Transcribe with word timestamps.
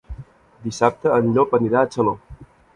Dissabte 0.63 1.13
en 1.19 1.31
Llop 1.37 1.55
anirà 1.61 1.85
a 1.87 1.93
Xaló. 1.99 2.19